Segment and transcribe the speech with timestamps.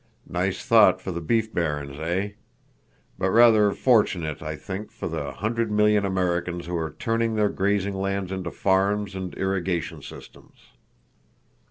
[0.25, 2.29] Nice thought for the beef barons, eh?
[3.19, 7.93] But rather fortunate, I think, for the hundred million Americans who are turning their grazing
[7.93, 10.57] lands into farms and irrigation systems."